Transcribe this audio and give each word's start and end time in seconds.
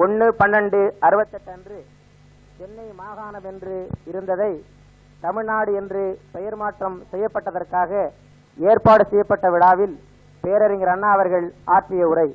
ஒன்று 0.00 0.26
பன்னெண்டு 0.38 0.78
அறுபத்தெட்டு 1.06 1.50
அன்று 1.52 1.78
சென்னை 2.58 2.86
மாகாணம் 2.98 3.46
என்று 3.50 3.76
இருந்ததை 4.06 4.52
தமிழ்நாடு 5.22 5.72
என்று 5.76 6.02
பெயர் 6.32 6.56
மாற்றம் 6.56 6.96
செய்யப்பட்டதற்காக 7.10 7.90
ஏற்பாடு 8.58 9.04
செய்யப்பட்ட 9.10 9.48
விழாவில் 9.50 9.96
பேரறிஞர் 10.44 10.92
அண்ணா 10.92 11.08
அவர்கள் 11.12 11.46
ஆற்றிய 11.70 12.02
உரை. 12.08 12.28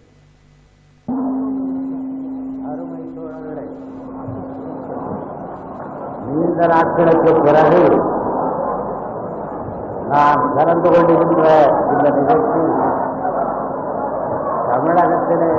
அருமை 2.68 3.02
நீண்ட 6.28 6.62
நாட்களுக்கு 6.72 7.32
பிறகு 7.42 7.82
நாம் 10.12 10.44
கலந்து 10.56 10.90
கொண்டிருந்த 10.90 11.48
இந்த 11.92 12.08
நிகழ்ச்சி 12.18 12.62
தமிழகத்திலே 14.70 15.52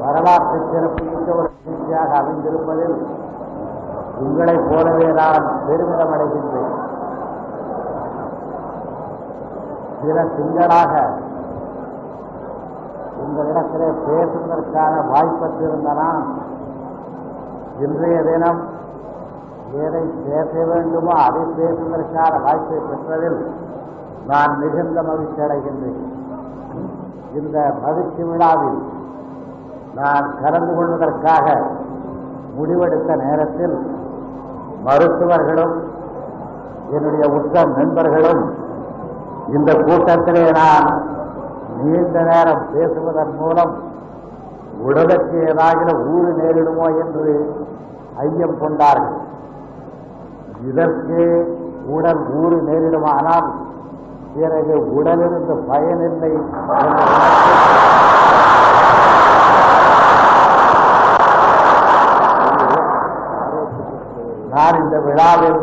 வரலாற்று 0.00 0.58
சிறப்புமிக்க 0.64 1.28
ஒரு 1.34 1.48
நிகழ்ச்சியாக 1.56 2.10
அமைந்திருப்பதில் 2.20 2.96
உங்களைப் 4.20 4.68
போலவே 4.68 5.08
நான் 5.12 5.46
பெருமிதம் 5.66 6.14
அடைகின்றேன் 6.14 6.72
சில 10.00 10.24
திங்களாக 10.34 10.92
உங்களிடத்திலே 13.22 13.88
பேசுவதற்கான 14.06 14.94
வாய்ப்பற்றிருந்தனா 15.10 16.08
இன்றைய 17.78 18.18
தினம் 18.22 18.60
எதை 19.84 20.02
பேச 20.24 20.52
வேண்டுமோ 20.64 21.14
அதை 21.22 21.42
பேசுவதற்கான 21.56 22.32
வாய்ப்பை 22.44 22.78
பெற்றதில் 22.82 23.40
நான் 24.26 24.52
மிகுந்த 24.60 24.98
மகிழ்ச்சி 25.02 25.40
அடைகின்றேன் 25.42 26.00
இந்த 27.34 27.56
மகிழ்ச்சி 27.82 28.22
விழாவில் 28.24 28.78
நான் 29.96 30.26
கலந்து 30.42 30.72
கொள்வதற்காக 30.74 31.46
முடிவெடுத்த 32.56 33.16
நேரத்தில் 33.16 33.76
மருத்துவர்களும் 34.84 35.76
என்னுடைய 36.90 37.24
உற்ற 37.30 37.64
நண்பர்களும் 37.76 38.42
இந்த 39.48 39.70
கூட்டத்திலே 39.86 40.44
நான் 40.50 40.88
நீண்ட 41.80 42.16
நேரம் 42.22 42.64
பேசுவதன் 42.72 43.34
மூலம் 43.40 43.74
உடலுக்கு 44.80 45.36
ஏதாகிற 45.50 45.90
ஊறு 46.14 46.30
நேரிடுமோ 46.40 46.86
என்று 47.02 47.34
ஐயம் 48.18 48.58
கொண்டார்கள். 48.58 49.16
இதற்கு 50.70 51.20
உடல் 51.86 52.22
ஊறு 52.40 52.56
நேரிடுமானால் 52.68 53.48
பிறகு 54.34 54.76
உடலிருந்து 54.94 55.54
பயனில்லை 55.68 56.32
நான் 64.66 64.78
இந்த 64.82 64.96
விழாவில் 65.06 65.58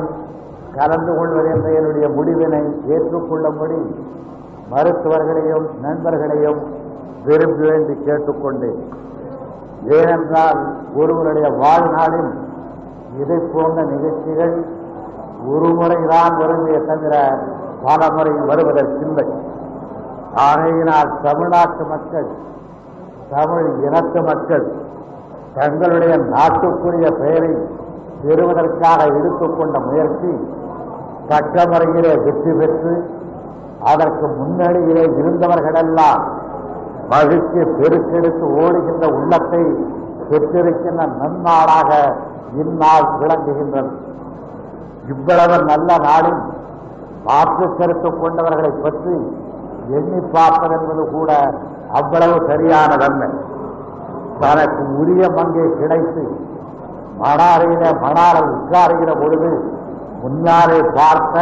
கலந்து 0.75 1.11
கொள்வது 1.15 1.47
என்ற 1.53 1.67
என்னுடைய 1.77 2.07
முடிவினை 2.17 2.61
ஏற்றுக்கொள்ளும்படி 2.93 3.79
மருத்துவர்களையும் 4.71 5.65
நண்பர்களையும் 5.85 6.59
விரும்பி 7.25 7.63
வேண்டி 7.69 7.93
கேட்டுக்கொண்டேன். 8.07 8.79
ஏனென்றால் 9.97 10.59
ஒருவருடைய 10.95 11.47
வாழ்நாளில் 11.61 12.31
இதை 13.21 13.39
போன்ற 13.53 13.77
நிகழ்ச்சிகள் 13.91 14.55
ஒரு 15.53 15.69
முறைதான் 15.79 16.35
வருமே 16.41 16.77
தவிர 16.89 17.13
பல 17.85 18.01
முறை 18.15 18.33
வருவதற்கில்லை. 18.51 19.27
ஆகையினால் 20.47 21.11
தமிழ்நாட்டு 21.27 21.85
மக்கள் 21.93 22.29
தமிழ் 23.35 23.69
இனத்து 23.87 24.21
மக்கள் 24.31 24.67
தங்களுடைய 25.59 26.13
நாட்டுக்குரிய 26.35 27.07
பெயரை 27.21 27.53
பெறுவதற்காக 28.23 28.99
எடுத்துக்கொண்ட 29.17 29.77
முயற்சி 29.87 30.31
தக்க 31.31 31.65
முறையிலே 31.71 32.13
வெற்றி 32.25 32.53
பெற்று 32.59 32.93
அதற்கு 33.91 34.25
முன்னணியிலே 34.39 35.03
இருந்தவர்களெல்லாம் 35.21 36.23
மகிழ்ச்சி 37.11 37.61
பெருக்கெடுத்து 37.79 38.45
ஓடுகின்ற 38.61 39.05
உள்ளத்தை 39.17 39.63
பெற்றிருக்கின்ற 40.29 41.03
நன்னாடாக 41.21 41.89
இந்நாள் 42.61 43.07
விளங்குகின்றது. 43.21 43.91
இவ்வளவு 45.11 45.55
நல்ல 45.71 45.89
நாளில் 46.07 46.41
மாற்று 47.25 47.65
கருத்து 47.79 48.09
கொண்டவர்களை 48.21 48.71
பற்றி 48.85 49.15
எண்ணி 49.97 50.19
பார்ப்பது 50.35 50.73
என்பது 50.77 51.03
கூட 51.11 51.31
அவ்வளவு 51.99 52.35
சரியானதல்ல. 52.49 53.23
தனக்கு 54.41 54.83
உரிய 55.01 55.23
பங்கை 55.37 55.65
கிடைத்து 55.81 56.23
மணாரையில 57.23 57.83
மணாரை 58.05 58.41
உட்காருகிற 58.53 59.11
பொழுது 59.21 59.51
முன்னாலே 60.23 60.79
பார்த்த 60.95 61.37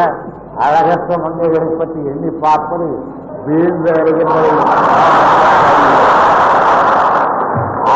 அழகற்ற 0.66 1.12
மங்கைகளை 1.18 1.70
பற்றி 1.78 2.00
எண்ணி 2.06 2.30
பார்ப்பது 2.44 2.88
வீழ்ந்து 3.46 3.92
வருகின்றது. 3.98 4.50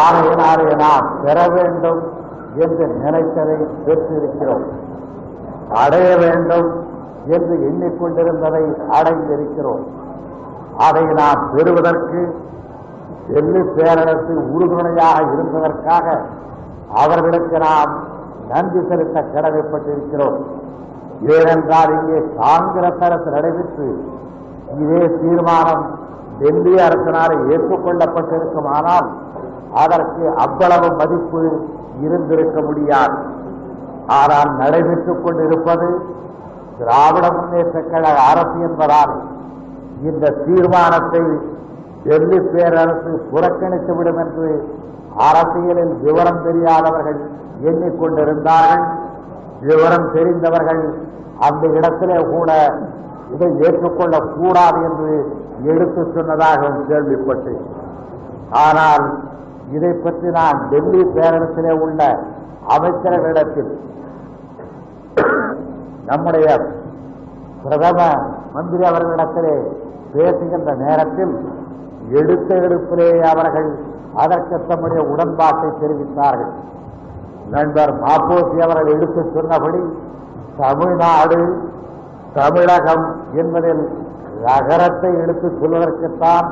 ஆணையினாலே 0.03 0.69
நாம் 0.75 1.07
பெற 1.23 1.37
வேண்டும் 1.55 2.01
என்று 2.55 2.85
நினைத்ததை 3.03 3.57
பெற்றிருக்கிறோம். 3.85 4.65
அடைய 5.83 6.09
வேண்டும் 6.23 6.69
என்று 7.25 7.55
எண்ணிக்கொண்டிருந்ததை 7.69 8.63
அடைந்திருக்கிறோம். 8.97 9.83
அதை 10.77 11.03
நாம் 11.19 11.41
பெறுவதற்கு 11.55 12.21
டெல்லி 13.27 13.61
பேரரசு 13.75 14.33
உறுதுணையாக 14.53 15.19
இருந்ததற்காக 15.33 16.07
அவர்களுக்கு 17.01 17.57
நாம் 17.67 17.93
நன்றி 18.51 18.81
செலுத்த 18.89 19.17
கடமைப்பட்டிருக்கிறோம். 19.35 20.37
ஏனென்றால் 21.35 21.91
இங்கே 21.97 22.17
காங்கிரஸ் 22.41 23.03
அரசு 23.07 23.29
நடைபெற்று 23.35 23.87
இதே 24.83 25.03
தீர்மானம் 25.21 25.83
டெல்லி 26.39 26.73
அரசினால் 26.87 27.35
ஏற்றுக்கொள்ளப்பட்டிருக்குமானால் 27.51 29.07
அதற்கு 29.83 30.25
அவ்வளவு 30.45 30.87
மதிப்பு 30.99 31.41
இருந்திருக்க 32.05 32.57
முடியாது. 32.67 33.17
ஆனால் 34.19 34.49
நடைபெற்றுக் 34.61 35.23
கொண்டிருப்பது 35.25 35.87
திராவிட 36.79 37.25
முன்னேற்ற 37.37 37.77
கழக 37.91 38.17
அரசு 38.31 38.57
என்பதால் 38.67 39.13
இந்த 40.07 40.33
தீர்மானத்தை 40.45 41.23
டெல்லி 42.07 42.39
பேரரசு 42.53 43.11
புறக்கணித்துவிடும் 43.31 44.19
என்று 44.23 44.49
அரசியலில் 45.17 45.93
விவரம் 46.01 46.43
தெரியாதவர்கள் 46.43 47.19
எண்ணிக்கொண்டிருந்தார்கள். 47.61 48.85
விவரம் 49.59 50.11
தெரிந்தவர்கள் 50.13 50.81
அந்த 51.39 51.67
இடத்திலே 51.67 52.17
கூட 52.23 52.51
இதை 53.33 53.47
ஏற்றுக்கொள்ளக் 53.57 54.33
கூடாது 54.37 54.79
என்று 54.83 55.11
எடுத்து 55.63 56.01
சொன்னதாகவும் 56.15 56.85
கேள்விப்பட்டேன் 56.87 57.63
ஆனால் 58.65 59.05
இதை 59.71 59.93
பற்றி 59.93 60.27
நான் 60.29 60.67
டெல்லி 60.69 61.01
பேரரசிலே 61.05 61.71
உள்ள 61.79 62.01
அமைச்சர்களிடத்தில் 62.67 63.71
நம்முடைய 66.05 66.47
பிரதம 67.63 67.99
மந்திரி 68.53 68.83
அவர்களிடத்திலே 68.83 69.55
பேசுகின்ற 70.13 70.73
நேரத்தில் 70.75 71.33
எடுத்த 72.09 72.55
எடுப்பிலேயே 72.55 73.21
அவர்கள் 73.33 73.69
அதற்கு 74.21 74.55
தம்முடைய 74.69 75.01
உடன்பாட்டை 75.13 75.69
தெரிவித்தார்கள். 75.81 76.53
நண்பர் 77.53 77.91
மாப்போசி 78.03 78.57
அவர்கள் 78.65 78.93
எடுத்து 78.95 79.21
சொன்னபடி 79.35 79.81
தமிழ்நாடு 80.61 81.39
தமிழகம் 82.37 83.05
என்பதில் 83.41 83.83
நகரத்தை 84.45 85.11
எடுத்து 85.23 85.47
சொல்வதற்குத்தான் 85.59 86.47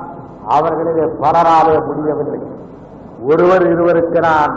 அவர்களிலே 0.55 1.05
பலராலே 1.21 1.75
முடியவில்லை. 1.87 2.41
ஒருவர் 3.29 3.65
இருவருக்கு 3.73 4.19
நான் 4.29 4.53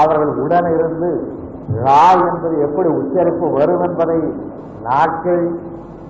அவர்கள் 0.00 0.32
உடன் 0.44 0.68
இருந்து 0.76 1.10
ரா 1.84 2.06
என்பது 2.28 2.56
எப்படி 2.66 2.88
உச்சரிப்பு 3.00 3.46
வரும் 3.58 3.84
என்பதை 3.88 4.18
நாக்கை 4.86 5.38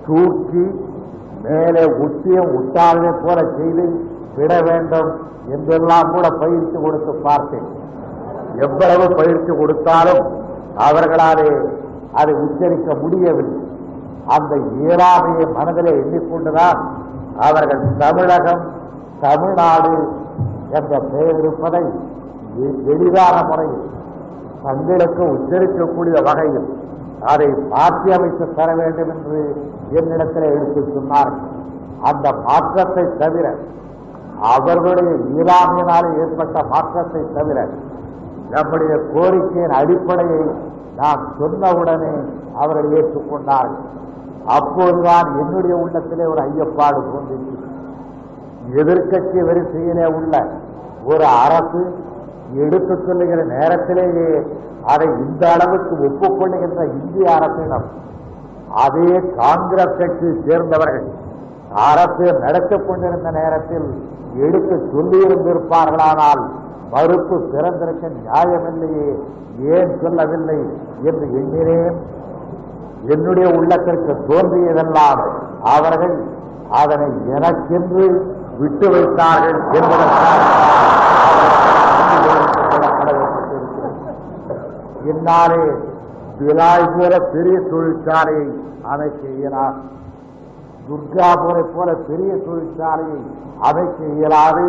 தூக்கி 0.07 0.65
மேலே 1.43 1.83
உச்சியம் 2.05 2.51
உட்டாலே 2.59 3.11
போல 3.23 3.37
செய்து 3.57 3.85
விட 4.37 4.53
வேண்டும் 4.67 5.09
என்றெல்லாம் 5.55 6.11
கூட 6.15 6.27
பயிற்சி 6.41 6.77
கொடுத்து 6.83 7.11
பார்த்தேன். 7.27 7.67
எவ்வளவு 8.65 9.05
பயிற்சி 9.19 9.51
கொடுத்தாலும் 9.59 10.23
அவர்களாலே 10.87 11.49
அதை 12.19 12.33
உச்சரிக்க 12.45 12.89
முடியவில்லை. 13.03 13.59
அந்த 14.35 14.53
இயலாமையை 14.81 15.45
மனதிலே 15.57 15.91
எண்ணிக்கொண்டுதான் 16.01 16.79
அவர்கள் 17.47 17.83
தமிழகம் 18.03 18.63
தமிழ்நாடு 19.25 19.93
என்ற 20.77 20.91
பெயர் 21.11 21.37
இருப்பதை 21.41 21.83
எளிதான 22.93 23.35
முறையில் 23.49 23.83
தங்களுக்கு 24.65 25.23
உச்சரிக்கக்கூடிய 25.35 26.17
வகையில் 26.27 26.67
அதை 27.31 27.47
மாற்றி 27.73 28.09
அமைத்து 28.15 28.45
தர 28.57 28.69
வேண்டும் 28.79 29.11
என்று 29.15 29.39
என்னிடத்தில் 29.99 30.47
எடுத்து 30.55 30.81
சொன்னார்கள். 30.95 31.43
அந்த 32.09 32.25
மாற்றத்தை 32.47 33.05
தவிர 33.21 33.47
அவர்களுடைய 34.45 35.11
ஈராமியினாலே 35.35 36.09
ஏற்பட்ட 36.21 36.57
மாற்றத்தை 36.71 37.21
தவிர 37.35 37.59
நம்முடைய 38.49 38.93
கோரிக்கையின் 39.13 39.75
அடிப்படையை 39.79 40.41
நாம் 40.95 41.23
சொன்னவுடனே 41.39 42.13
அவர்கள் 42.55 42.93
ஏற்றுக்கொண்டார்கள் 42.97 43.83
அப்போதுதான் 44.49 45.29
என்னுடைய 45.39 45.75
உள்ளத்திலே 45.75 46.25
ஒரு 46.25 46.41
ஐயப்பாடு 46.47 46.99
தோன்றி 47.05 47.37
எதிர்க்கட்சி 48.75 49.39
வரிசையிலே 49.41 50.05
உள்ள 50.17 50.35
ஒரு 51.05 51.25
அரசு 51.43 51.81
எடுத்து 52.57 52.93
சொல்லுகிற 53.07 53.39
நேரத்திலேயே 53.53 54.29
அதை 54.85 55.07
இந்த 55.21 55.43
அளவுக்கு 55.53 55.93
ஒப்புக்கொள்ளுகின்ற 56.07 56.81
இந்திய 56.95 57.27
அரசிடம் 57.35 57.87
அதே 58.83 59.09
காங்கிரஸ் 59.37 59.99
கட்சியை 59.99 60.33
சேர்ந்தவர்கள் 60.47 61.07
அரசு 61.75 62.33
நடத்திக் 62.33 62.87
கொண்டிருந்த 62.87 63.31
நேரத்தில் 63.31 63.87
எடுத்து 64.35 64.75
சொல்லியிருந்திருப்பார்களானால் 64.93 66.43
மறுப்பு 66.91 67.39
பிறந்திருக்க 67.39 68.07
நியாயமில்லையே. 68.07 69.09
ஏன் 69.61 69.99
சொல்லவில்லை 70.01 70.59
என்று 71.03 71.27
எண்ணினேன். 71.33 71.97
என்னுடைய 73.07 73.57
உள்ளத்திற்கு 73.57 74.13
தோன்றியதெல்லாம் 74.27 75.21
அவர்கள் 75.63 76.23
அதனை 76.71 77.07
எனக்கென்று 77.35 78.35
விட்டு 78.59 78.89
வைத்தார்கள் 78.89 79.59
என்பதற்காக. 79.71 80.39
என்னாலே 85.05 85.63
பிலாய் 86.39 86.93
போல 86.97 87.19
பெரிய 87.19 87.59
தொழிற்சாலையை 87.59 88.47
அமைக்க 88.83 89.27
இயலாது. 89.27 89.81
துர்காபுரை 90.87 91.63
போல 91.75 91.93
பெரிய 91.93 92.33
தொழிற்சாலையை 92.35 93.19
அமைக்க 93.59 94.03
இயலாது. 94.05 94.65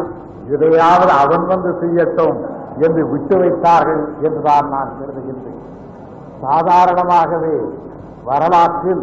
இதையாவது 0.55 1.13
அவன் 1.25 1.47
வந்து 1.47 1.71
செய்யட்டும் 1.83 2.39
என்று 2.79 3.03
விட்டு 3.11 3.39
வைத்தார்கள் 3.39 4.03
என்றுதான் 4.21 4.69
நான் 4.69 4.93
கருதுகின்றேன். 4.99 5.61
சாதாரணமாகவே 6.43 7.55
வரலாற்றில் 8.25 9.03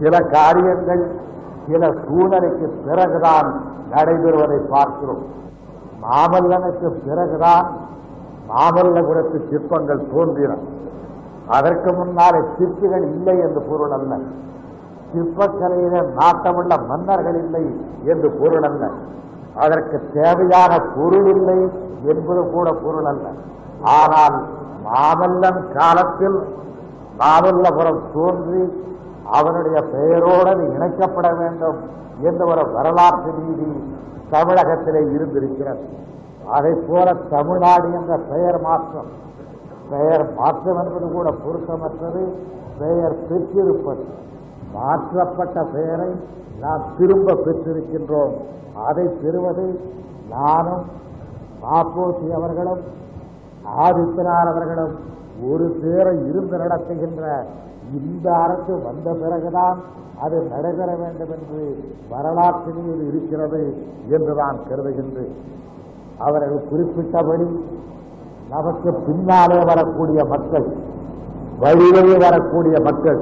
சில 0.00 0.18
காரியங்கள் 0.18 1.04
சில 1.66 1.82
சூழ்நிலைக்கு 2.06 2.66
பிறகுதான் 2.86 3.48
நடைபெறுவதை 3.90 4.58
பார்க்கிறோம். 4.68 5.22
மாமல்லனுக்கு 6.02 6.88
பிறகுதான் 7.06 7.66
மாமல்லபுரத்து 8.48 9.38
சிற்பங்கள் 9.50 10.08
தோன்றின. 10.14 10.52
அதற்கு 11.48 11.92
முன்னாலே 11.92 12.40
சிற்பிகள் 12.58 13.02
இல்லை 13.02 13.38
என்று 13.38 13.60
பொருள் 13.60 13.90
அல்ல. 13.90 14.14
சிற்பக்கலையில 15.12 16.02
நாட்டமுள்ள 16.16 16.86
மன்னர்கள் 16.86 17.38
இல்லை 17.44 17.64
என்று 18.04 18.30
பொருள் 18.30 18.62
அல்ல 18.62 18.90
அதற்கு 19.56 20.10
தேவையான 20.12 20.78
பொருள் 20.96 21.26
இல்லை 21.26 21.70
என்பது 22.04 22.50
கூட 22.50 22.72
பொருள் 22.72 23.04
அல்ல 23.04 23.26
ஆனால் 23.82 24.44
மாமல்லன் 24.84 25.62
காலத்தில் 25.76 26.38
மாமல்லபுரம் 27.18 28.02
தோன்றி 28.14 28.84
அவனுடைய 29.30 29.82
பெயரோடு 29.82 30.62
இணைக்கப்பட 30.74 31.38
வேண்டும் 31.38 31.78
என்ற 32.20 32.44
ஒரு 32.44 32.72
வரலாற்று 32.72 33.32
நீதி 33.38 33.94
தமிழகத்திலே 34.30 35.00
இருந்திருக்கிறது. 35.00 35.84
அதை 36.50 36.72
போல 36.88 37.14
தமிழ்நாடு 37.14 37.92
என்ற 37.92 38.16
பெயர் 38.16 38.60
மாற்றம். 38.60 39.10
பெயர் 39.90 40.34
மாற்றம் 40.34 40.78
என்பது 40.84 41.12
கூட 41.12 41.30
பொருத்தமற்றது. 41.30 42.22
பெயர் 42.78 43.16
பெற்றிருப்பது. 43.28 44.04
மாற்றப்பட்ட 44.76 45.64
பெயரை 45.74 46.10
நாம் 46.60 46.84
திரும்ப 46.98 47.34
பெற்றிருக்கின்றோம். 47.34 48.34
அதை 48.86 49.06
பெறுவது 49.22 49.66
நானும் 50.30 50.84
மாப்போசி 51.62 52.26
அவர்களும் 52.30 52.82
ஆதித்தனார் 53.82 54.48
அவர்களும் 54.48 54.94
ஒரு 55.50 55.66
பேரை 55.82 56.14
இருந்து 56.28 56.56
நடத்துகின்ற 56.58 57.46
இந்த 57.92 58.26
அரசு 58.34 58.72
வந்த 58.82 59.08
பிறகுதான் 59.22 59.78
அது 60.22 60.36
நடைபெற 60.50 60.96
வேண்டும் 60.96 61.32
என்று 61.36 61.62
வரலாற்று 62.10 62.72
இருக்கிறது 63.08 63.62
என்று 64.08 64.34
நான் 64.34 64.58
கருதுகின்றேன். 64.68 65.34
அவர்கள் 66.18 66.66
குறிப்பிட்டபடி 66.70 67.48
நமக்கு 68.50 68.90
பின்னாலே 69.06 69.58
வரக்கூடிய 69.64 70.20
மக்கள் 70.24 70.66
வழிவழி 71.60 72.14
வரக்கூடிய 72.20 72.76
மக்கள் 72.80 73.20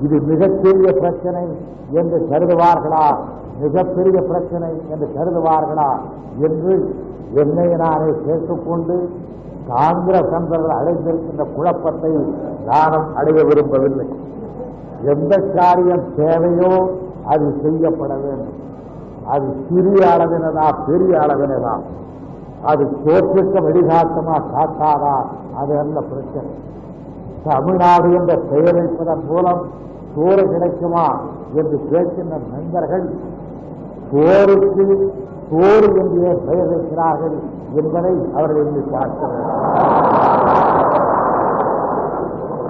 இது 0.00 0.20
மிகப்பெரிய 0.20 0.92
பிரச்சனை 0.92 1.48
என்று 1.90 2.28
கருதுவார்களா? 2.30 3.16
மிகப்பெரிய 3.60 4.22
பிரச்சனை 4.22 4.82
என்று 4.90 5.08
கருதுவார்களா? 5.16 5.90
என்று 6.38 6.94
என்னை 7.34 7.68
நானே 7.74 8.10
கேட்டுக்கொண்டு 8.26 9.08
காங்கிரஸ் 9.68 10.32
அன்பர்கள் 10.34 10.78
அடைந்திருக்கின்ற 10.78 11.54
குழப்பத்தை 11.56 12.12
நானும் 12.66 13.16
அடைய 13.16 13.44
விரும்பவில்லை. 13.44 14.06
எந்த 15.04 15.36
காரியம் 15.56 16.14
தேவையோ 16.16 16.90
அது 17.26 17.54
செய்யப்பட 17.62 18.14
வேண்டும். 18.14 18.56
அது 19.26 19.46
சிறிய 19.68 20.06
அளவினதா 20.06 20.66
பெரிய 20.86 21.18
அளவினதா? 21.18 21.74
அது 22.62 22.84
தோற்றுக்க 23.04 23.60
வழிகாட்டமா 23.60 24.36
காட்டாதா? 24.54 25.24
அது 25.56 25.78
அல்ல 25.78 26.00
பிரச்சனை. 26.00 26.50
தமிழ்நாடு 27.44 28.12
என்ற 28.14 28.36
பெயர் 28.50 28.74
வைப்பதன் 28.74 29.24
மூலம் 29.26 29.62
சோறு 30.14 30.42
கிடைக்குமா 30.48 31.06
என்று 31.54 31.76
கேட்கின்ற 31.90 32.34
நண்பர்கள் 32.54 33.06
சோறுக்கு 34.12 34.84
சோறு 35.50 35.88
என்றே 36.00 36.32
பெயர் 36.46 36.70
வைக்கிறார்கள் 36.72 37.36
என்பதை 37.74 38.14
அவர்கள் 38.34 38.66
என்று 38.66 38.82
பார்க்கிறார் 38.92 39.48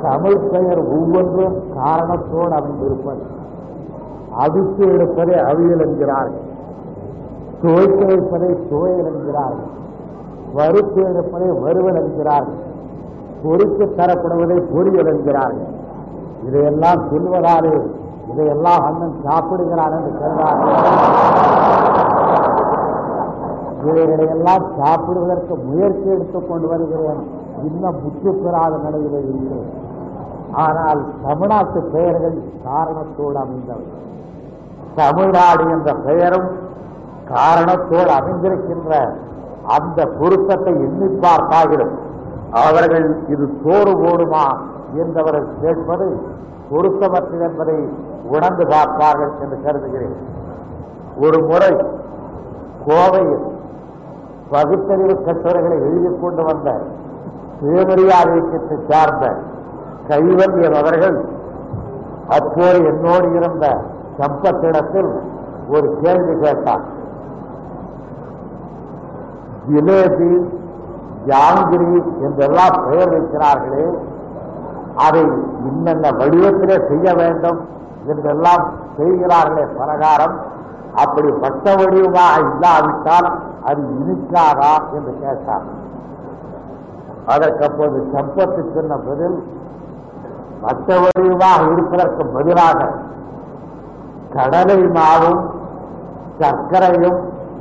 தமிழ் 0.02 0.46
பெயர் 0.52 0.80
ஒவ்வொன்றும் 0.94 1.56
காரணத்தோடு 1.74 2.54
அமைந்திருப்பது. 2.58 3.22
அவித்து 4.38 4.84
எடுப்பதை 4.94 5.34
அவியல் 5.34 5.84
என்கிறார்கள். 5.86 6.46
துவைத்து 7.62 8.04
வைப்பதை 8.06 8.50
துவையல் 8.70 9.08
என்கிறார்கள். 9.10 9.68
வறுத்து 10.54 11.00
எடுப்பதை 11.10 11.48
வறுவல் 11.60 12.00
என்கிறார்கள். 12.02 12.60
பொறுத்து 13.42 13.84
தரப்படுவதை 13.96 14.58
பொறியல் 14.74 15.06
என்கிறார்கள். 15.06 15.69
இதையெல்லாம் 16.46 17.00
சொல்வதாலே 17.10 17.74
இதையெல்லாம் 18.30 18.82
அண்ணன் 18.84 19.16
சாப்பிடுகிறான் 19.24 19.94
என்று 19.98 20.12
சொல்றார்கள் 20.20 20.74
இவைகளையெல்லாம் 23.84 24.64
சாப்பிடுவதற்கு 24.78 25.54
முயற்சி 25.56 26.08
எடுத்துக் 26.10 26.48
கொண்டு 26.48 26.66
வருகிறேன். 26.68 27.20
இன்னும் 27.62 28.00
முற்று 28.02 28.32
பெறாத 28.32 28.74
நிலையிலே 28.76 29.18
இருக்கிறேன். 29.18 29.70
ஆனால் 30.52 31.00
தமிழ்நாட்டு 31.22 31.80
பெயர்கள் 31.94 32.36
காரணத்தோடு 32.64 33.38
அமைந்தவை. 33.38 33.86
தமிழ்நாடு 34.94 35.64
என்ற 35.70 35.94
பெயரும் 36.06 36.48
காரணத்தோடு 37.34 38.10
அமைந்திருக்கின்ற 38.10 38.92
அந்த 39.66 40.06
பொருத்தத்தை 40.20 40.72
எண்ணி 40.86 41.08
பார்த்தாகிடும் 41.24 41.94
அவர்கள் 42.50 43.06
இது 43.28 43.44
சோறு 43.62 43.92
போடுமா 44.02 44.44
என்றவர்கள் 44.98 45.48
கேட்பது 45.62 46.06
பொருத்தமற்றது 46.70 47.44
என்பதை 47.48 47.78
உணர்ந்து 48.34 48.64
பார்ப்பார்கள் 48.72 49.32
என்று 49.42 49.56
கருதுகிறேன். 49.64 50.18
ஒரு 51.24 51.38
முறை 51.48 51.72
கோவையில் 52.86 53.46
பகுத்தறிவு 54.52 55.14
கட்டுரைகளை 55.26 55.76
எழுதி 55.88 56.10
கொண்டு 56.22 56.42
வந்த 56.48 56.68
சுயமரியாதைக்கு 57.60 58.76
சார்ந்த 58.90 59.24
கைவல்யம் 60.08 60.78
அவர்கள் 60.80 61.18
அப்போது 62.36 62.78
என்னோடு 62.90 63.28
இருந்த 63.38 63.66
சம்பத்திடத்தில் 64.20 65.10
ஒரு 65.74 65.88
கேள்வி 66.02 66.34
கேட்டார். 66.44 66.84
ஜிலேபி 69.70 70.30
ஜாங்கிரி 71.28 71.92
என்றெல்லாம் 72.26 72.76
பெயர் 72.86 73.12
வைக்கிறார்களே 73.14 73.84
அதை 74.96 75.22
இன்னென்ன 75.68 76.06
வடிவத்திலே 76.20 76.76
செய்ய 76.88 77.14
வேண்டும் 77.14 77.60
என்றெல்லாம் 78.06 78.64
செய்கிறார்களே 78.96 79.64
பிரகாரம் 79.78 80.36
அப்படி 80.94 81.28
பட்ட 81.42 81.74
வடிவமாக 81.74 82.40
இல்லாவிட்டால் 82.46 83.28
அது 83.68 83.82
இனிக்காதா 84.00 84.72
என்று 84.96 85.12
கேட்டார். 85.20 85.66
அதற்கு 87.26 87.64
அப்போது 87.64 87.98
சம்பத்து 88.14 88.60
சொன்ன 88.74 88.96
பதில் 89.08 89.36
மற்ற 90.62 90.96
வடிவமாக 91.02 91.60
இருப்பதற்கு 91.72 92.24
பதிலாக 92.36 92.88
கடலை 94.34 94.80
மாவும் 94.96 95.40
சர்க்கரையும் 96.40 97.18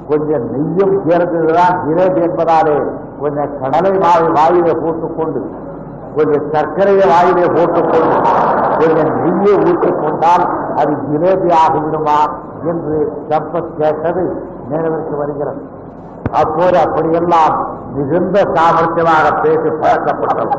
கொஞ்சம் 0.09 0.45
நெய்யும் 0.53 0.95
சேர்ந்ததுதான் 1.07 1.75
ஜிலேபி 1.85 2.21
என்பதாலே 2.27 2.77
கொஞ்சம் 3.21 3.53
கடலை 3.61 3.93
மாவை 4.03 4.27
வாயிலை 4.37 4.73
போட்டுக்கொண்டு 4.83 5.41
கொஞ்சம் 6.15 6.45
சர்க்கரையை 6.53 7.05
வாயிலே 7.11 7.47
போட்டுக்கொண்டு 7.55 8.15
கொஞ்சம் 8.79 9.11
நெய்யை 9.19 9.55
ஊற்றிக் 9.67 10.01
கொண்டால் 10.01 10.45
அது 10.75 10.93
ஜிலேபி 11.09 11.49
ஆகிவிடுமா 11.63 12.19
என்று 12.69 12.97
சம்பத் 13.29 13.75
கேட்டது 13.79 14.23
நினைவிற்கு 14.69 15.15
வருகிறது. 15.17 15.61
அப்போது 16.31 16.77
அப்படியெல்லாம் 16.79 17.55
மிகுந்த 17.93 18.41
சாமர்த்தியமாக 18.55 19.27
பேசி 19.41 19.69
பழக்கப்பட்டது. 19.83 20.55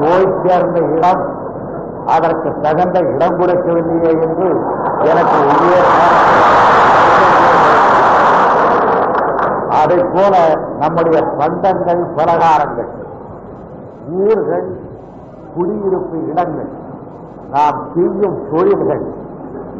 போய் 0.00 0.28
சேர்ந்த 0.44 0.78
இடம் 0.96 1.22
அதற்கு 2.06 2.48
தகுந்த 2.62 2.98
இடம் 3.14 3.38
கொடுக்கவில்லையே 3.40 4.12
என்று 4.26 4.48
எனக்கு 5.10 5.36
உரிய 5.52 5.76
அதை 9.82 9.98
போல 10.14 10.34
நம்முடைய 10.80 11.18
பந்தங்கள் 11.38 12.02
பலகாரங்கள் 12.16 12.90
ஊர்கள் 14.22 14.66
குடியிருப்பு 15.54 16.18
இடங்கள் 16.30 16.70
நாம் 17.50 17.78
செய்யும் 17.94 18.38
தொழில்கள் 18.50 19.04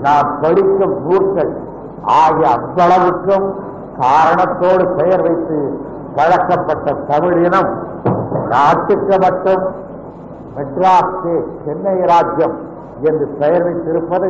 நாம் 0.03 0.31
படிக்கும் 0.41 0.97
நூல்கள் 1.05 1.53
ஆகிய 2.17 2.47
அவ்வளவுக்கும் 2.57 3.47
காரணத்தோடு 4.01 4.85
பெயர் 4.97 5.23
வைத்து 5.23 5.59
வழக்கப்பட்ட 6.17 6.95
தமிழினம் 7.11 7.71
நாட்டுக்கு 8.49 9.17
மட்டும் 9.19 9.63
மெட்ராஸ் 10.57 11.15
சென்னை 11.65 11.97
ராஜ்யம் 12.11 12.57
என்று 13.09 13.27
பெயர் 13.39 13.65
வைத்திருப்பது 13.65 14.29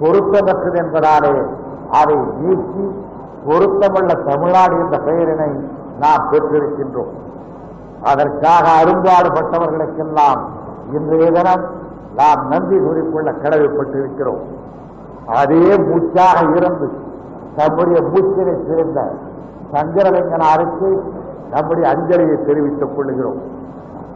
பொருத்தமற்றது 0.00 0.78
என்பதாலே 0.82 1.34
அதை 1.92 2.16
நீக்கி 2.38 2.84
பொருத்தமுள்ள 3.46 4.12
தமிழ்நாடு 4.28 4.74
என்ற 4.82 4.96
பெயரினை 4.98 5.50
நாம் 5.98 6.28
பெற்றிருக்கின்றோம். 6.30 7.12
அதற்காக 8.02 8.64
அரும்பாடுபட்டவர்களுக்கெல்லாம் 8.80 10.40
இன்றைய 10.92 11.26
தினம் 11.30 11.64
நாம் 12.16 12.42
நன்றி 12.48 12.76
கூறிக்கொள்ள 12.78 13.30
கடமைப்பட்டிருக்கிறோம். 13.42 14.42
அதே 15.40 15.64
மூச்சாக 15.88 16.38
இருந்து 16.56 16.88
தம்முடைய 17.56 17.98
மூச்சினை 18.12 18.54
சேர்ந்த 18.68 19.00
சங்கரலிங்கனாருக்கு 19.72 20.88
நம்முடைய 21.50 21.84
அஞ்சலியை 21.92 22.36
தெரிவித்துக் 22.44 22.94
கொள்கிறோம். 22.96 23.40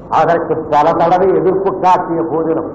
அதற்கு 0.08 0.54
பல 0.70 0.92
தடவை 0.92 1.28
எதிர்ப்பு 1.34 1.70
காட்டிய 1.80 2.22
போதிலும் 2.30 2.70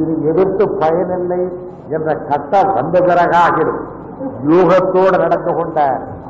இது 0.00 0.12
எதிர்த்து 0.30 0.64
பயனில்லை 0.78 1.42
என்ற 1.88 2.14
கட்டம் 2.30 2.72
வந்த 2.74 2.98
பிறகாகிறது 3.00 3.82
யூகத்தோடு 4.46 5.16
நடந்து 5.18 5.52
கொண்ட 5.54 5.78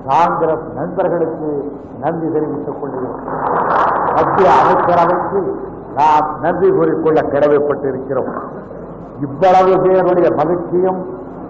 காங்கிரஸ் 0.07 0.66
நண்பர்களுக்கு 0.75 1.49
நன்றி 1.99 2.28
தெரிவித்துக் 2.33 2.81
கொள்கிறோம் 2.81 3.21
மத்திய 4.16 4.49
அமைச்சரவைக்கு 4.61 5.40
நாம் 5.95 6.28
நன்றி 6.40 6.69
கூறிக்கொள்ள 6.71 7.21
கடமைப்பட்டிருக்கிறோம். 7.33 8.31
இவ்வளவு 9.19 9.75
பேருடைய 9.85 10.28
மகிழ்ச்சியும் 10.37 10.99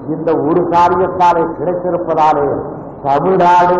இந்த 0.07 0.31
ஒரு 0.47 0.61
காரியத்தாலே 0.71 1.45
கிடைத்திருப்பதாலே 1.59 2.47
தமிழ்நாடு 3.02 3.76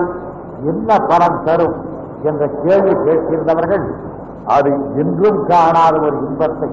என்ன 0.67 0.91
பலன் 1.09 1.39
தரும் 1.45 1.77
என்ற 2.23 2.43
கேள்வி 2.63 2.95
கேட்கின்றவர்கள் 3.05 3.87
அது 4.49 4.71
என்றும் 4.95 5.39
காணாத 5.47 5.95
ஒரு 6.01 6.17
இன்பத்தை 6.27 6.71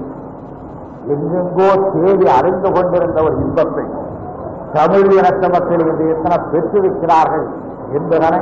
எங்கெங்கோ 1.06 1.68
தேடி 1.94 2.26
அறிந்து 2.38 2.68
கொண்டிருந்த 2.70 3.18
ஒரு 3.22 3.36
இன்பத்தை 3.36 3.84
தமிழ் 4.74 5.12
இனத்த 5.18 5.44
இன்று 5.88 6.04
எத்தனை 6.14 6.38
பெற்றிருக்கிறார்கள் 6.52 7.46
என்பதனை 7.92 8.40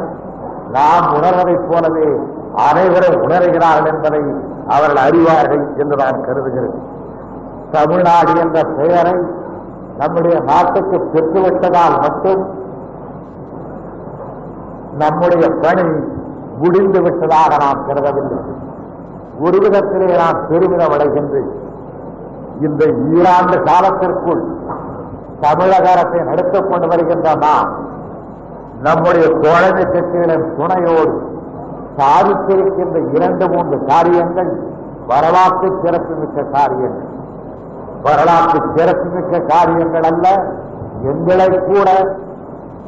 நாம் 0.73 1.07
உணர்வதைப் 1.15 1.67
போலவே 1.69 2.09
அனைவரும் 2.69 3.23
உணர்கிறார்கள் 3.23 3.91
என்பதை 3.93 4.23
அவர்கள் 4.69 5.05
அறிவார்கள் 5.05 5.65
என்று 5.77 5.97
நான் 5.97 6.25
கருதுகிறேன். 6.25 6.79
தமிழ்நாடு 7.71 8.33
என்ற 8.41 8.59
பெயரை 8.79 9.15
நம்முடைய 9.99 10.41
நாட்டுக்கு 10.41 10.97
பெற்றுவிட்டதால் 11.15 11.97
மட்டும் 12.01 12.43
நம்முடைய 14.99 15.45
பணி 15.61 15.85
முடிந்து 16.57 17.01
விட்டதாக 17.03 17.57
நாம் 17.65 17.87
கருதவில்லை. 17.89 18.41
ஒரு 19.41 19.59
விதத்திலே 19.59 20.17
நான் 20.17 20.49
பெருமிதம் 20.49 20.93
அடைகின்றேன். 20.93 21.51
இந்த 22.61 22.83
ஈராண்டு 23.15 23.57
காலத்திற்குள் 23.63 24.43
தமிழக 25.43 25.87
அரசை 25.95 26.21
நடத்திக் 26.31 26.69
கொண்டு 26.71 26.87
வருகின்ற 26.93 27.29
நாம் 27.45 27.71
நம்முடைய 28.87 29.27
குழந்தை 29.45 29.85
கட்சிகளின் 29.85 30.47
துணையோடு 30.59 31.15
சாதித்திருக்கின்ற 31.99 32.97
இரண்டு 33.17 33.45
மூன்று 33.53 33.77
காரியங்கள் 33.87 34.51
வரலாற்று 35.07 35.69
சிறப்புமிக்க 35.83 36.43
காரியங்கள். 36.57 37.09
வரலாற்று 38.03 38.59
சிறப்புமிக்க 38.77 39.41
காரியங்கள் 39.53 40.07
அல்ல 40.11 40.27
எங்களை 41.13 41.49
கூட 41.71 41.89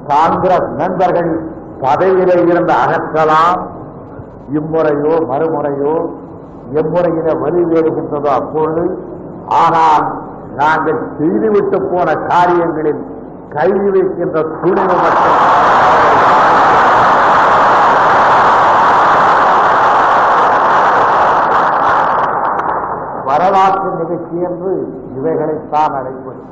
காங்கிரஸ் 0.08 0.68
நண்பர்கள் 0.80 1.32
பதவியிலே 1.82 2.36
இருந்து 2.50 2.74
அகற்றலாம். 2.84 3.60
இம்முறையோ 4.58 5.14
மறுமுறையோ 5.30 5.94
எம்முறையில 6.80 7.28
வலுவேறுகின்றதோ 7.42 8.30
அப்பொழுது 8.40 8.84
ஆனால் 9.62 10.06
நாங்கள் 10.56 11.08
செய்துவிட்டு 11.18 11.82
போன 11.82 12.12
காரியங்களில் 12.26 13.06
கை 13.48 13.70
வைக்கின்ற 13.70 14.40
துணிவு 14.40 14.94
மட்டும். 14.94 15.62
வரலாற்று 23.24 23.90
நிகழ்ச்சி 23.90 24.40
என்று 24.40 24.72
இவைகளைத்தான் 25.16 25.94
அழைப்பது. 25.94 26.42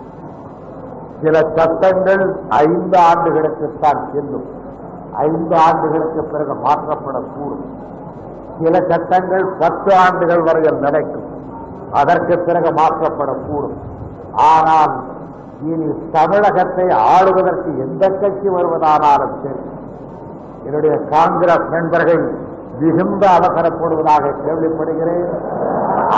சில 1.22 1.38
சட்டங்கள் 1.54 2.40
ஐந்து 2.48 3.00
ஆண்டுகளுக்குத்தான் 3.00 4.12
செல்லும். 4.14 4.44
ஐந்து 5.12 5.56
ஆண்டுகளுக்கு 5.56 6.24
பிறகு 6.24 6.54
மாற்றப்படக்கூடும். 6.54 7.64
சில 8.62 8.84
சட்டங்கள் 8.88 9.46
பத்து 9.58 9.96
ஆண்டுகள் 9.96 10.42
வரையில் 10.42 10.78
நடக்கும். 10.78 11.30
அதற்கு 11.92 12.38
பிறகு 12.38 12.68
மாற்றப்படக்கூடும். 12.70 13.76
ஆனால் 14.50 14.94
இனி 15.70 15.88
தமிழகத்தை 16.16 16.86
ஆளுவதற்கு 17.14 17.70
எந்த 17.84 18.04
கட்சி 18.22 18.48
வருவதானாலும் 18.56 19.36
சரி 19.42 19.62
என்னுடைய 20.66 20.94
காங்கிரஸ் 21.12 21.68
நண்பர்கள் 21.74 22.24
மிகுந்த 22.80 23.24
அவசரப்படுவதாக 23.38 24.34
கேள்விப்படுகிறேன். 24.44 25.28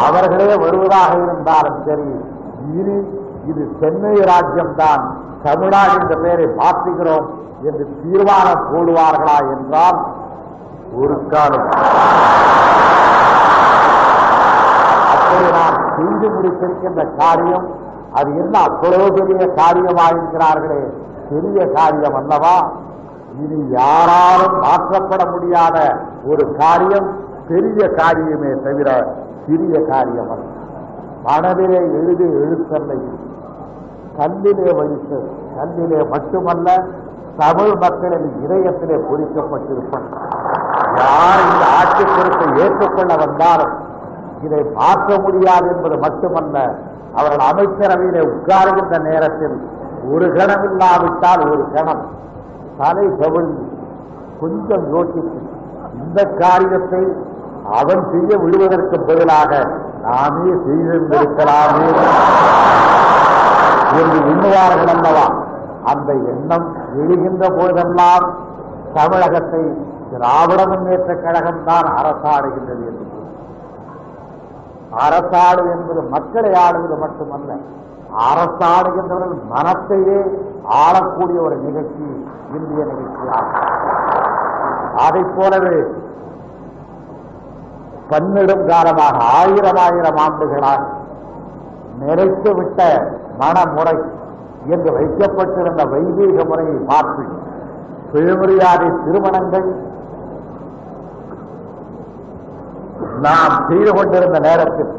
அவர்களே 0.07 0.55
வருவதாக 0.65 1.13
இருந்தாலும் 1.25 1.79
சரி 1.87 2.09
இனி 2.79 2.97
இது 3.51 3.63
சென்னை 3.81 4.15
ராஜ்யம்தான் 4.31 5.03
தமிழ்நாடு 5.47 5.95
என்ற 6.01 6.15
பெயரை 6.25 6.47
மாற்றுகிறோம் 6.61 7.27
என்று 7.69 7.85
தீர்மானம் 8.03 8.67
போடுவார்களா 8.71 9.39
என்றால் 9.55 9.99
ஒரு 11.03 11.17
காலம். 11.33 11.69
அப்படி 15.13 15.49
நான் 15.59 15.79
செய்து 15.97 16.27
முடித்திருக்கின்ற 16.35 17.03
காரியம் 17.21 17.67
அது 18.15 18.31
என்ன 18.37 18.59
அவ்வளவு 18.59 19.07
பெரிய 19.13 19.47
காரியமாயிருக்கிறார்களே? 19.57 20.81
பெரிய 21.31 21.67
காரியம் 21.67 22.15
அல்லவா? 22.15 22.57
இனி 23.43 23.59
யாராலும் 23.69 24.57
மாற்றப்பட 24.63 25.23
முடியாத 25.31 25.77
ஒரு 26.27 26.55
காரியம் 26.59 27.09
பெரிய 27.49 27.87
காரியமே 27.97 28.51
தவிர 28.65 28.89
சிறிய 29.47 29.81
காரியம் 29.89 30.31
அல்ல. 30.31 30.45
மனதிலே 31.23 31.81
எழுதி 31.99 32.25
எழுத்தல்லை. 32.25 32.99
கல்லிலே 34.19 34.69
வடித்து 34.77 35.19
கல்லிலே 35.57 36.01
மட்டுமல்ல 36.09 36.69
தமிழ் 37.37 37.75
மக்களின் 37.77 38.27
இதயத்திலே 38.45 38.97
பொறிக்கப்பட்டிருப்பது. 39.09 40.07
யார் 40.99 41.43
இந்த 41.51 41.65
ஆட்சி 41.79 42.05
பொறுப்பை 42.05 42.47
ஏற்றுக்கொள்ள 42.63 43.13
வந்தாலும் 43.17 43.75
இதை 44.43 44.63
மாற்ற 44.75 45.19
முடியாது 45.21 45.69
என்பது 45.69 45.97
மட்டுமல்ல 45.99 46.59
அவர்கள் 47.17 47.47
அமைச்சரவையிலே 47.51 48.23
உட்காருகின்ற 48.33 48.95
நேரத்தில் 49.09 49.57
ஒரு 50.13 50.27
கணம் 50.37 50.65
இல்லாவிட்டால் 50.71 51.43
ஒரு 51.53 51.65
கணம். 51.75 52.03
தலை 52.79 53.07
கவிழ்ந்து 53.21 53.65
கொஞ்சம் 54.41 54.85
யோசித்து 54.95 55.39
இந்த 56.03 56.21
காரியத்தை 56.41 57.03
அவன் 57.79 58.03
செய்ய 58.13 58.31
விடுவதற்கு 58.43 58.97
பதிலாக 59.09 59.53
நாமே 60.05 60.51
செய்திருந்திருக்கலாமே 60.65 61.87
என்று 64.01 64.19
எண்ணுவார்கள் 64.33 64.93
அல்லவா? 64.95 65.27
அந்த 65.93 66.11
எண்ணம் 66.33 66.67
எழுகின்ற 67.01 67.45
போதெல்லாம் 67.59 68.27
தமிழகத்தை 68.97 69.63
திராவிட 70.11 70.61
முன்னேற்ற 70.73 71.11
கழகம் 71.25 71.65
தான் 71.65 71.89
அரசாடுகின்றது 71.99 72.85
என்று. 72.91 73.07
அரசாடு 74.97 75.63
என்பது 75.75 76.01
மக்களை 76.09 76.51
ஆடுவது 76.61 76.97
மட்டுமல்ல 76.97 77.53
அரசாடுகின்றவர்கள் 78.27 79.45
மனத்தையே 79.51 80.19
ஆளக்கூடிய 80.77 81.39
ஒரு 81.41 81.57
நிகழ்ச்சி 81.59 82.07
இந்திய 82.55 82.83
நிகழ்ச்சியாகும் 82.91 83.63
அதைப் 84.99 85.35
போலவே 85.37 85.77
பன்னெடும் 88.11 88.67
காலமாக 88.69 89.17
ஆயிரம் 89.37 89.81
ஆயிரம் 89.81 90.19
ஆண்டுகளாக 90.19 90.83
நிறைத்துவிட்ட 92.01 92.81
மனமுறை 93.41 93.97
என்று 94.67 94.91
வைக்கப்பட்டிருந்த 94.93 95.83
வைதீக 95.93 96.45
முறையை 96.45 96.77
மாற்றி 96.85 97.25
சுயமரியாதை 98.11 98.89
திருமணங்கள் 99.05 99.67
நாம் 103.25 103.55
செய்து 103.69 103.91
கொண்டிருந்த 103.93 104.39
நேரத்தில் 104.41 104.93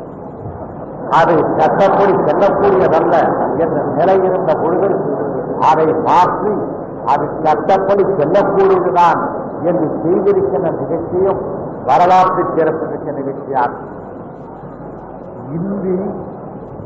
அது 1.15 1.33
கட்டப்படி 1.57 2.13
செல்லக்கூடியதல்ல 2.27 3.15
என்ற 3.63 3.77
நிலை 3.97 4.17
இருந்த 4.27 4.51
பொழுது 4.55 4.89
அதை 5.65 5.87
மாற்றி 6.05 6.53
அது 7.11 7.25
கட்டப்படி 7.43 8.03
செல்லக்கூடியதுதான் 8.17 9.19
என்று 9.63 9.87
செய்திருக்கின்ற 10.01 10.69
நிகழ்ச்சியும் 10.79 11.41
வரலாற்று 11.85 12.43
சிறப்புமிக்க 12.55 13.11
நிகழ்ச்சியாகும் 13.11 13.91
இந்தி 15.55 15.95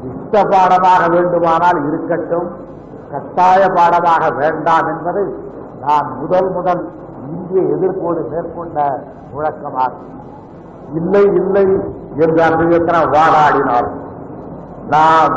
இஷ்ட 0.09 0.43
பாடமாக 0.51 1.03
வேண்டுமானால் 1.07 1.79
இருக்கட்டும் 1.87 2.49
கட்டாய 3.11 3.61
பாடமாக 3.77 4.23
வேண்டாம் 4.35 4.87
என்பது 4.87 5.23
நான் 5.81 6.07
முதல் 6.19 6.49
முதல் 6.49 6.81
இந்திய 7.27 7.61
எதிர்ப்போடு 7.75 8.21
மேற்கொண்ட 8.31 8.77
முழக்கமாகும் 9.31 10.18
இல்லை 10.93 11.23
இல்லை 11.33 11.65
என்று 12.15 12.41
அன்றைய 12.43 12.79
வாடாடினார் 13.07 13.89
நாம் 14.87 15.35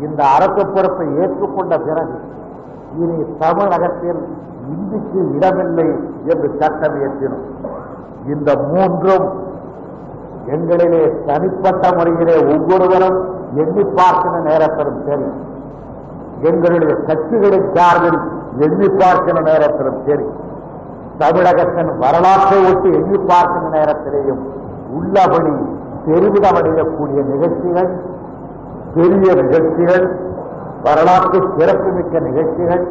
இந்த 0.00 0.24
அரசு 0.26 0.62
பொறுப்பை 0.66 1.06
ஏற்றுக்கொண்ட 1.16 1.78
பிறகு 1.78 2.16
இனி 2.96 3.24
தமிழகத்தில் 3.38 4.20
இந்திக்கு 4.68 5.20
இடமில்லை 5.34 5.88
என்று 6.24 6.48
சட்டம் 6.60 6.96
இயற்றினோம். 7.00 7.44
இந்த 8.26 8.56
மூன்றும் 8.68 9.26
எங்களிலே 10.46 11.24
தனிப்பட்ட 11.26 11.92
முறையிலே 11.96 12.36
ஒவ்வொருவரும் 12.46 13.18
எண்ணி 13.54 13.84
பார்க்கிற 13.84 14.40
நேரத்திலும் 14.40 15.00
சரி 15.08 15.28
எங்களுடைய 16.42 16.94
கட்சிகளின் 17.02 17.68
சார்பில் 17.76 18.20
எண்ணி 18.58 18.88
பார்க்கிற 18.88 19.40
நேரத்திலும் 19.40 20.00
சரி 20.06 20.26
தமிழகத்தின் 21.18 21.92
வரலாற்றை 21.98 22.72
ஒட்டி 22.72 22.88
எண்ணி 22.92 23.18
பார்க்கிற 23.18 23.68
நேரத்திலேயும் 23.70 24.42
உள்ளபடி 24.96 25.52
பெருமிதமடையக்கூடிய 26.06 27.20
நிகழ்ச்சிகள் 27.32 27.90
பெரிய 28.94 29.28
நிகழ்ச்சிகள் 29.42 30.06
வரலாற்று 30.84 31.38
சிறப்புமிக்க 31.56 32.20
நிகழ்ச்சிகள் 32.20 32.84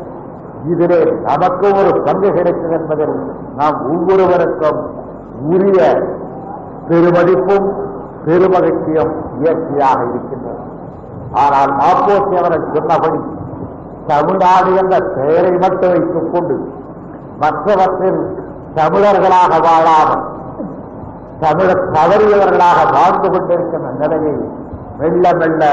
இதிலே 0.65 1.01
நமக்கு 1.27 1.67
ஒரு 1.79 1.91
பங்கு 2.01 2.29
கிடைக்கும் 2.33 2.75
என்பதில் 2.77 3.15
நாம் 3.55 3.77
ஒவ்வொருவருக்கும் 3.91 4.79
உரிய 5.49 5.79
பெருமதிப்பும் 6.89 7.67
பெருமகிழ்ச்சியும் 8.25 9.11
இயற்கையாக 9.39 9.99
இருக்கின்றன. 10.09 10.55
ஆனால் 11.43 11.71
மாப்போசி 11.79 12.33
அவர்கள் 12.39 12.73
சொன்னபடி 12.75 13.19
தமிழ்நாடு 14.07 14.71
என்ற 14.81 14.95
பெயரை 15.15 15.53
மட்டும் 15.63 15.93
வைத்துக் 15.93 16.31
கொண்டு 16.33 16.55
மற்றவற்றில் 17.41 18.21
தமிழர்களாக 18.75 19.53
வாழாமல் 19.67 20.23
தமிழர் 21.41 21.83
தவறியவர்களாக 21.95 22.79
வாழ்ந்து 22.95 23.27
கொண்டிருக்கின்ற 23.33 23.89
நிலையை 24.01 24.35
மெல்ல 24.99 25.33
மெல்ல 25.41 25.63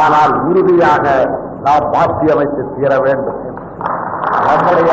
ஆனால் 0.00 0.34
உறுதியாக 0.48 1.04
நாம் 1.64 1.86
மாற்றி 1.94 2.26
அமைத்து 2.34 2.62
தீர 2.76 2.92
வேண்டும். 3.06 3.40
நம்முடைய 4.46 4.92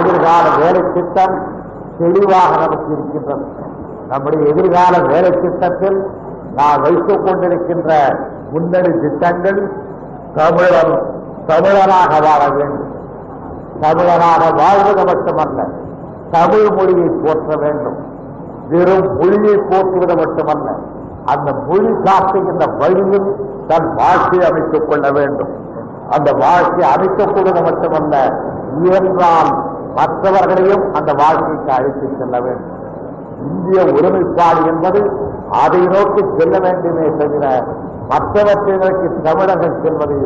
எதிர்கால 0.00 0.44
வேலை 0.62 0.82
திட்டம் 0.94 1.36
தெளிவாக 1.98 2.50
நமக்கு 2.64 2.88
இருக்கின்றது. 2.92 3.46
நம்முடைய 4.08 4.42
எதிர்கால 4.52 4.94
வேலை 5.12 5.30
திட்டத்தில் 5.30 5.98
நாம் 6.58 6.82
வைத்துக் 6.82 7.24
கொண்டிருக்கின்ற 7.24 7.90
முன்னணி 8.52 8.92
திட்டங்கள் 9.04 9.60
தமிழர் 10.38 10.94
தமிழராக 11.50 12.12
வாழ 12.26 12.42
வேண்டும். 12.56 12.92
தமிழராக 13.82 14.42
வாழ்வது 14.60 15.02
மட்டுமல்ல 15.10 15.68
தமிழ் 16.30 16.70
மொழியை 16.78 17.08
போற்ற 17.24 17.56
வேண்டும். 17.64 17.98
வெறும் 18.68 19.08
மொழியை 19.16 19.56
போற்றுவது 19.70 20.14
மட்டுமல்ல 20.16 20.68
அந்த 21.24 21.52
மொழி 21.68 21.90
காட்டுகின்ற 22.04 22.66
வழியில் 22.78 23.28
தன் 23.68 23.94
வாழ்க்கையை 23.94 24.50
அமைத்துக் 24.50 24.88
கொள்ள 24.88 25.10
வேண்டும். 25.10 25.48
அந்த 26.10 26.32
வாழ்க்கையை 26.32 26.86
அமைக்கக்கூடியது 26.94 27.62
மட்டுமல்ல 27.62 28.14
இயன்றால் 28.82 29.50
மற்றவர்களையும் 29.94 30.94
அந்த 30.94 31.12
வாழ்க்கைக்கு 31.12 31.72
அழைத்துச் 31.72 32.18
செல்ல 32.18 32.40
வேண்டும். 32.40 32.76
இந்திய 33.50 33.82
ஒருமைப்பாடு 33.92 34.66
என்பது 34.66 35.00
அதை 35.50 35.80
நோக்கி 35.86 36.24
செல்ல 36.38 36.58
வேண்டுமே 36.58 37.06
தவிர 37.16 37.64
மற்றவற்றை 38.08 38.76
நோக்கி 38.76 39.06
தமிழகம் 39.22 39.82
செல்வது 39.82 40.18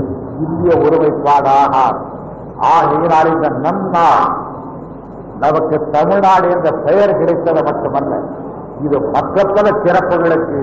இந்திய 0.46 0.76
ஒருமைப்பாடாக 0.76 1.74
ஆகாது 1.84 2.00
ஆகையினால் 2.58 3.32
இந்த 3.32 3.48
நன்னாள் 3.64 4.26
நமக்கு 5.42 5.76
தமிழ்நாடு 5.92 6.46
என்ற 6.54 6.68
பெயர் 6.84 7.18
கிடைத்தது 7.18 7.60
மட்டுமல்ல 7.62 8.14
இது 8.84 8.98
மற்ற 9.14 9.44
பல 9.50 9.66
சிறப்புகளுக்கு 9.84 10.60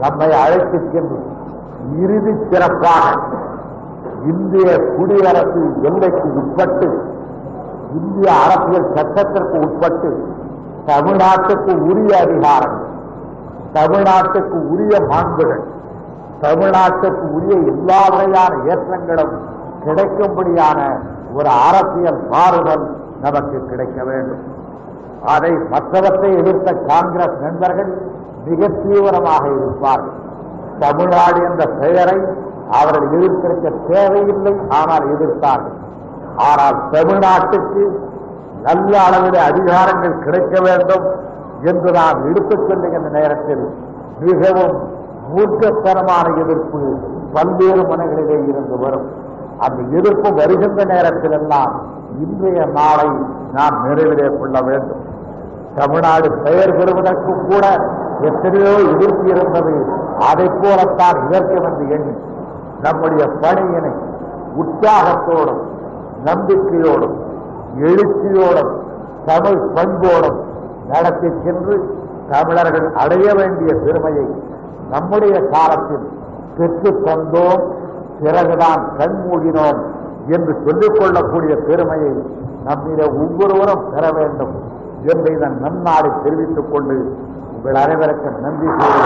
நம்மை 0.00 0.28
அழைத்துச் 0.42 0.90
சென்று 0.92 1.18
இறுதி 2.00 2.32
சிறப்பாக 2.44 3.16
இந்திய 4.30 4.68
குடியரசு 4.90 5.62
எல்லைக்கு 5.88 6.26
உட்பட்டு 6.40 6.88
இந்திய 7.98 8.28
அரசியல் 8.42 8.88
சட்டத்திற்கு 8.96 9.58
உட்பட்டு 9.66 10.10
தமிழ்நாட்டுக்கு 10.86 11.72
உரிய 11.88 12.12
அதிகாரங்கள் 12.24 12.86
தமிழ்நாட்டுக்கு 13.74 14.58
உரிய 14.72 14.94
மாண்புகள் 15.10 15.64
தமிழ்நாட்டுக்கு 16.42 17.24
உரிய 17.36 17.54
எல்லா 17.72 18.00
வகையான 18.08 18.52
ஏற்றங்களும் 18.70 19.34
கிடைக்கும்படியான 19.84 20.78
ஒரு 21.34 21.50
அரசியல் 21.66 22.20
மாறுதல் 22.30 22.86
நமக்கு 23.24 23.56
கிடைக்க 23.70 23.98
வேண்டும். 24.10 24.42
அதை 25.34 25.52
மற்றவற்றை 25.72 26.30
எதிர்த்த 26.40 26.68
காங்கிரஸ் 26.90 27.36
நண்பர்கள் 27.46 27.90
மிக 28.46 28.68
தீவிரமாக 28.82 29.44
இருப்பார்கள் 29.58 30.16
தமிழ்நாடு 30.82 31.40
என்ற 31.48 31.62
பெயரை 31.80 32.18
அவர்கள் 32.78 33.06
எதிர்த்திருக்க 33.16 33.72
தேவையில்லை 33.90 34.54
ஆனால் 34.78 35.06
எதிர்த்தார்கள். 35.14 35.76
ஆனால் 36.48 36.78
தமிழ்நாட்டுக்கு 36.94 37.82
நல்ல 38.66 38.92
அளவில் 39.06 39.38
அதிகாரங்கள் 39.50 40.22
கிடைக்க 40.24 40.54
வேண்டும் 40.66 41.06
என்று 41.70 41.90
நாம் 41.98 42.18
எடுத்துச் 42.30 42.66
செல்லுகின்ற 42.68 43.08
நேரத்தில் 43.18 43.64
மிகவும் 44.26 44.76
மூர்க்கத்தனமான 45.32 46.26
எதிர்ப்பு 46.42 46.80
பல்வேறு 47.34 47.82
மனங்களிலே 47.90 48.38
இருந்து 48.50 48.76
வரும். 48.84 49.06
அந்த 49.64 49.80
எதிர்ப்பு 49.98 50.28
வருகின்ற 50.40 50.80
நேரத்திலெல்லாம் 50.94 51.74
இன்றைய 52.20 52.66
நாளை 52.66 53.10
நாம் 53.52 53.84
நிறைவிலே 53.84 54.38
கொள்ள 54.38 54.60
வேண்டும். 54.60 55.00
தமிழ்நாடு 55.74 56.32
பெயர் 56.32 56.76
பெறுவதற்கு 56.76 57.34
கூட 57.48 57.66
எத்தனையோ 58.20 58.78
எதிர்ப்பு 58.78 59.28
இருந்தது. 59.28 59.84
அதை 60.18 60.50
போலத்தான் 60.60 61.26
இதற்கும் 61.26 61.64
என்று 61.64 61.90
எண்ணி 61.90 62.16
நம்முடைய 62.82 63.24
பணியினை 63.26 63.92
உற்சாகத்தோடும் 64.56 65.62
நம்பிக்கையோடும் 66.24 67.16
எழுச்சியோடும் 67.80 68.72
தமிழ் 69.24 69.66
பண்போடும் 69.74 70.38
நடத்தி 70.88 71.32
சென்று 71.44 71.98
தமிழர்கள் 72.30 72.92
அடைய 72.92 73.34
வேண்டிய 73.34 73.74
பெருமையை 73.74 74.42
நம்முடைய 74.90 75.40
காலத்தில் 75.40 76.08
பெற்றுத் 76.56 77.06
தந்தோம். 77.06 77.62
பிறகுதான் 78.22 78.90
கண்மூடினோம். 78.98 79.80
என்று 80.28 80.52
சொல்லிக் 80.64 80.98
கொள்ளக்கூடிய 80.98 81.54
பெருமையை 81.68 82.12
நம்மிட 82.64 83.02
ஒவ்வொருவரும் 83.16 83.86
பெற 83.90 84.06
வேண்டும் 84.12 84.54
என்று 85.04 85.28
இதன் 85.32 85.58
நன்னாளை 85.64 86.10
தெரிவித்துக் 86.24 86.72
கொண்டு 86.72 86.96
உங்கள் 87.54 87.80
அனைவருக்கும் 87.82 88.40
நன்றி 88.40 88.68
கூறி 88.74 89.00